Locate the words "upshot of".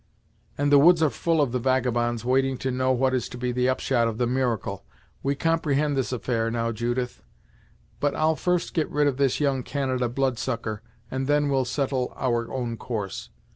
3.69-4.17